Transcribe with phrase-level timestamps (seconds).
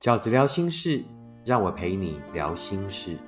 [0.00, 1.04] 饺子聊心事，
[1.44, 3.18] 让我陪你聊心事。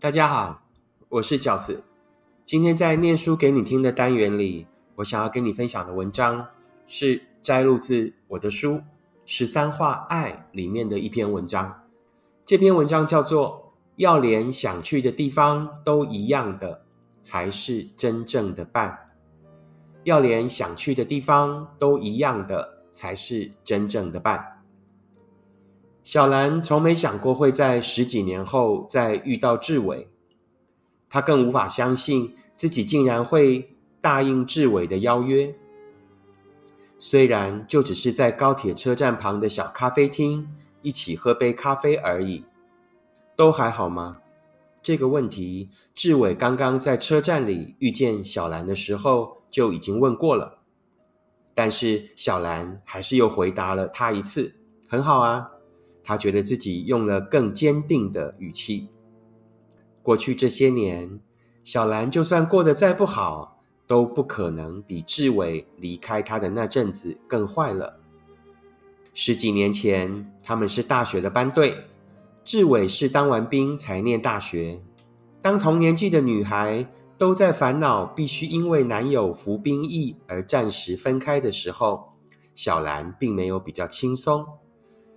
[0.00, 0.60] 大家好，
[1.08, 1.84] 我是饺子。
[2.44, 4.66] 今天在念书给你听的单元里，
[4.96, 6.44] 我想要跟你分享的文章
[6.84, 8.72] 是摘录自我的书
[9.24, 11.84] 《十三画爱》里面的一篇文章。
[12.44, 13.69] 这篇文章叫做
[14.00, 16.86] “要连想去的地方都一样的，
[17.20, 18.98] 才是真正的伴”。
[20.04, 24.62] 要连想去的地方都一样的，才是真正的伴。
[26.02, 30.08] 小兰从没想过会在十几年后再遇到志伟，
[31.10, 35.54] 她更无法相信自己竟然会答应志伟的邀约。
[36.98, 40.48] 虽然就只是在高铁车站旁的小咖啡厅
[40.80, 42.46] 一起喝杯咖啡而已，
[43.40, 44.18] 都还好吗？
[44.82, 50.58] 这个问题，志伟刚刚在车站里遇见小兰的时候就已经问过了，
[51.54, 54.54] 但是小兰还是又回答了他一次
[54.86, 55.50] ：“很好啊。”
[56.04, 58.90] 他觉得自己用了更坚定的语气。
[60.02, 61.18] 过去这些年，
[61.64, 67.98] 小兰就算过得再不好，都不可能比志伟离开他的那阵子更坏了。
[69.14, 71.74] 十几年前，他们是大学的班队，
[72.44, 74.80] 志伟是当完兵才念大学。
[75.42, 76.86] 当同年纪的女孩
[77.16, 82.12] 都在烦恼必须因为男友服兵役而暂时分开的时候，
[82.54, 84.44] 小兰并没有比较轻松。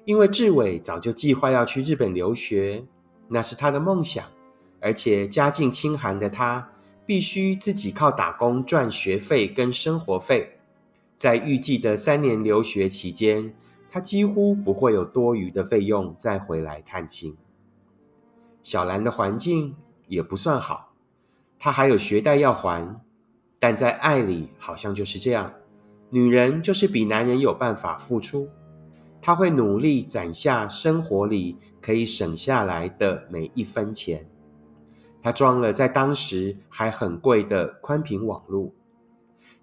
[0.06, 2.84] 因为志伟早就计划要去日本留学，
[3.30, 4.26] 那是他的梦想，
[4.82, 6.70] 而且家境清寒的他
[7.06, 10.58] 必须自己靠打工赚学费跟生活费。
[11.18, 13.56] 在预计的三年留学期间，
[13.94, 17.38] 他几乎不会有多余的费用再回来探亲。
[18.64, 19.76] 小兰的环境
[20.08, 20.96] 也不算好，
[21.60, 23.00] 她还有学贷要还，
[23.60, 25.54] 但在爱里好像就是这样，
[26.10, 28.50] 女人就是比男人有办法付出。
[29.22, 34.28] 她会努力攒下生活里可以省下来的每一分钱。
[35.22, 38.72] 她装了在当时还很贵的宽频网络。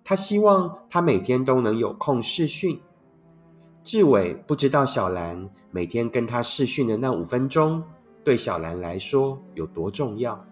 [0.04, 2.80] 她希望她每天都能有空视讯。
[3.82, 7.82] 志伟不知道小兰每天跟他视讯的那五分钟，
[8.22, 10.42] 对小兰来说有多重要。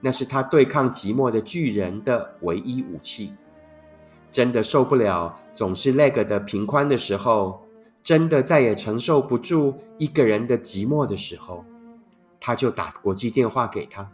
[0.00, 3.32] 那是他对抗寂寞的巨人的唯一武器。
[4.30, 7.60] 真的受不了总是 lag 的平宽的时候。
[8.04, 11.62] 真的再也承受不住一个人的寂寞的时候，
[12.40, 14.10] 他就打国际电话给他，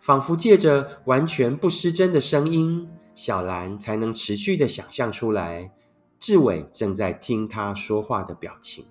[0.00, 5.70] 仿佛借着完全不失真的声音，小兰才能持续的想象出来
[6.26, 8.84] 志伟正在听他说话的表情。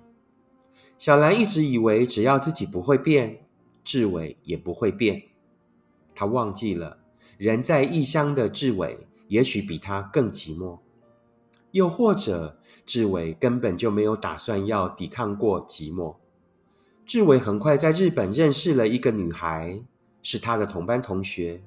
[0.97, 3.45] 小兰一直以为只要自己不会变，
[3.83, 5.21] 志伟也不会变。
[6.15, 6.97] 他忘记了，
[7.37, 10.79] 人在异乡的志伟也许比他更寂寞。
[11.71, 16.15] 又或者，志伟根本就没有打算要抵抗过寂寞。
[17.05, 19.83] 志伟很快在日本认识了一个女孩，
[20.23, 21.61] 是他的同班同学。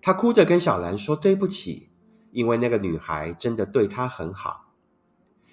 [0.00, 1.90] 他哭着跟小兰说对不起，
[2.32, 4.68] 因为那个女孩真的对他很好。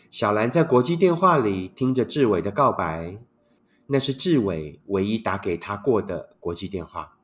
[0.10, 3.18] 小兰在国际电话里听着志伟的告白，
[3.88, 7.18] 那是志伟唯一打给他过的国际电话。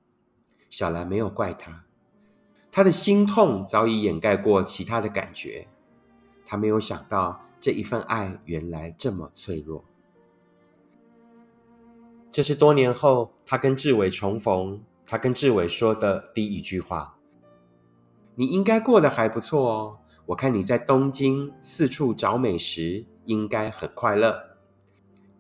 [0.70, 1.86] 小兰没有怪他，
[2.72, 5.68] 他的心痛早已掩盖过其他的感觉。
[6.46, 9.86] 他没有想到这一份爱原来这么脆弱。
[12.32, 17.16] 这是多年后他跟志伟重逢，他跟志伟说的第一句话
[18.36, 24.58] ：“你应该过得还不错哦，我看你在东京四处找美食，应该很快乐。”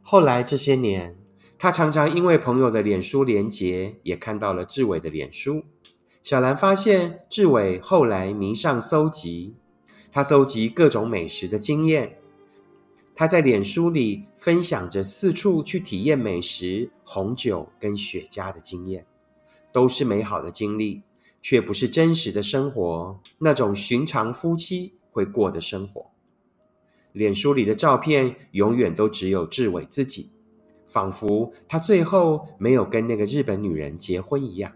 [0.02, 1.18] 后来这些年，
[1.58, 5.64] 他常常因为朋友的脸书连结，也看到了志伟的脸书。
[6.22, 9.56] 小兰发现志伟后来迷上搜集。
[10.12, 12.20] 他搜集各种美食的经验，
[13.16, 19.08] 他在脸书里分享着四处去体验美食、红酒跟雪茄的经验，
[19.72, 21.02] 都是美好的经历，
[21.44, 26.10] 却不是真实的生活，那种寻常夫妻会过的生活。
[27.12, 30.32] 脸书里的照片永远都只有志伟自己，
[30.88, 34.72] 仿佛他最后没有跟那个日本女人结婚一样。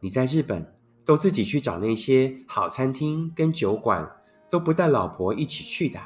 [0.00, 0.72] 你在日本？
[1.04, 4.10] 都自己去找那些好餐厅跟酒馆，
[4.50, 6.00] 都不带老婆一起去的。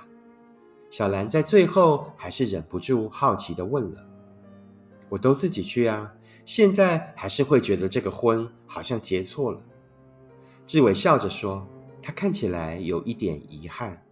[0.91, 4.07] 小兰在最后还是忍不住好奇的问了
[5.09, 6.13] ：“我都自己去啊，
[6.45, 9.61] 现在还是会觉得这个婚好像结错了。”
[10.67, 11.67] 志伟笑着说
[12.03, 14.03] ：“他看起来有一点遗憾，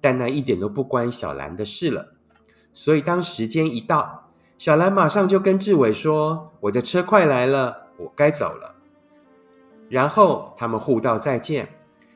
[0.00, 2.14] 但那一点都不关小兰的事了。
[2.72, 8.74] 所以当时间一到，小兰马上就跟志伟说：“我的车快来了，我该走了。”
[9.90, 11.68] 然后他们互道再见。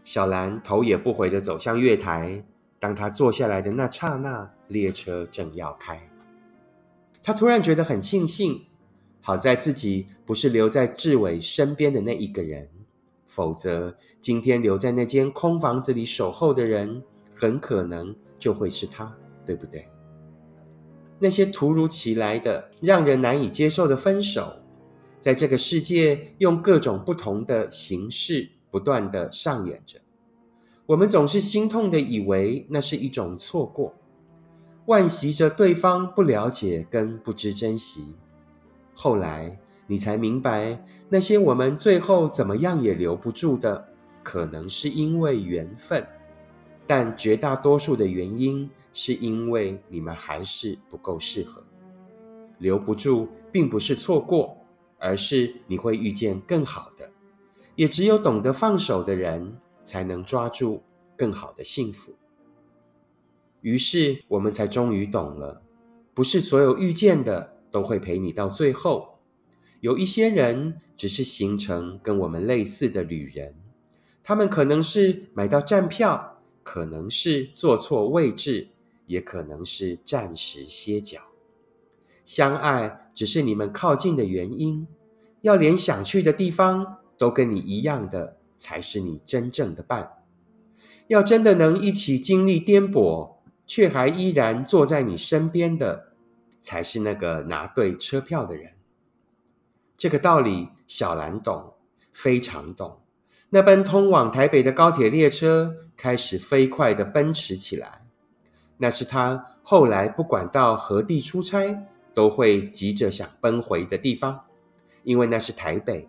[0.05, 2.45] 小兰头也不回的走向月台。
[2.81, 6.01] 当他坐下来的那刹那，列车正要开。
[7.23, 8.67] 他突然觉得很庆幸，
[9.21, 12.69] 好在自己不是留在志伟身边的那一个人，
[13.27, 17.03] 否则今天留在那间空房子里守候的人，
[17.35, 19.87] 很可能就会是他，对不对？
[21.19, 24.57] 那些突如其来的、让人难以接受的分手，
[25.21, 30.01] 在这个世界用各种不同的形式不断的上演着。
[30.87, 33.95] 我们总是心痛的以为那是一种错过，
[34.87, 38.17] 惋惜着对方不了解跟不知珍惜。
[39.01, 39.57] 后来
[39.87, 43.89] 你才明白，那些我们最后怎么样也留不住的，
[44.25, 46.05] 可能是因为缘分，
[46.85, 51.63] 但绝大多数的原因是因为你们还是不够适合。
[52.59, 54.59] 留不住并不是错过，
[54.99, 57.09] 而是你会遇见更好的。
[57.77, 59.57] 也只有懂得放手的人。
[59.89, 60.83] 才能抓住
[61.17, 62.13] 更好的幸福。
[63.63, 65.63] 于是我们才终于懂了，
[66.13, 69.19] 不是所有遇见的都会陪你到最后。
[69.81, 73.55] 有一些人只是行程跟我们类似的旅人，
[74.23, 78.69] 他们可能是买到站票，可能是坐错位置，
[79.07, 81.21] 也可能是暂时歇脚。
[82.25, 84.87] 相爱只是你们靠近的原因，
[85.43, 88.39] 要连想去的地方都跟你一样的。
[88.61, 90.25] 才是你真正的伴。
[91.07, 93.37] 要真的能一起经历颠簸，
[93.69, 96.08] 却还依然坐在你身边的，
[96.69, 98.73] 才是那个拿对车票的人。
[99.97, 101.73] 这个道理，小兰懂，
[102.13, 103.01] 非常懂。
[103.49, 108.03] 那班通往台北的高铁列车开始飞快的奔驰起来。
[108.77, 114.45] 那是他后来不管到何地出差，都会急着想奔回的地方，
[115.05, 116.07] 因为那是台北。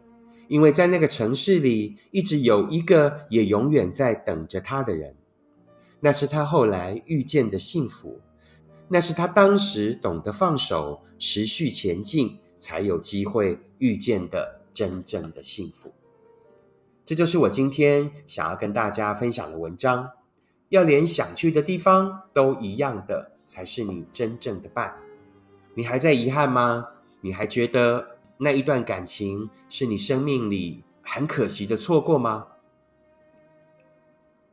[0.49, 5.15] 因为在那个城市里，一直有一个也永远在等着他的人，
[6.01, 8.19] 那是他后来遇见的幸福，
[8.89, 15.93] 那是他当时懂得放手，持续前进，才有机会遇见的真正的幸福。
[17.05, 20.11] 这就是我今天想要跟大家分享的文章。
[20.69, 24.95] 要连想去的地方都一样的，才是你真正的伴。
[25.73, 26.87] 你还在遗憾吗？
[27.21, 28.19] 你还觉得？
[28.41, 32.47] 那一段感情是你生命里很可惜的错过吗？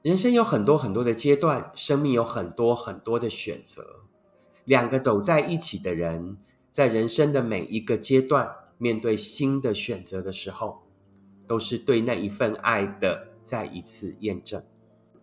[0.02, 4.00] 人生有很多很多的阶段，生命有很多很多的选择。
[4.66, 6.36] 两个走在一起的人，
[6.70, 8.48] 在人生的每一个阶段，
[8.78, 10.82] 面对新的选择的时候，
[11.46, 14.62] 都是对那一份爱的再一次验证。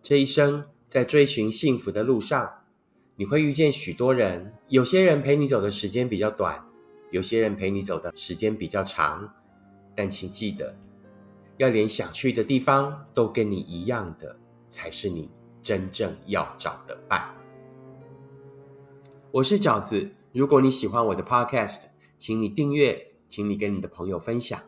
[0.02, 2.50] 这一生在追寻幸福的路上，
[3.16, 6.64] 你会遇见许多人，有些人陪你走的时间比较短。
[7.10, 9.32] 有些人陪你走的时间比较长，
[9.94, 10.74] 但请记得，
[11.58, 14.36] 要连想去的地方都跟你一样的，
[14.68, 15.30] 才是你
[15.62, 17.43] 真正要找的伴。
[19.34, 21.80] 我是饺子，如果你喜欢我的 Podcast，
[22.18, 24.60] 请你订阅，请你跟你的朋友分享。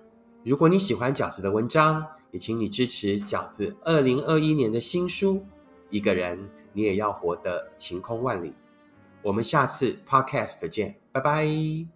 [0.43, 5.35] 如果你喜欢饺子的文章，也请你支持饺子二零二一年的新书
[5.89, 8.49] 《一个人你也要活得晴空万里》。
[9.23, 11.95] 我们下次 Podcast 见，拜拜。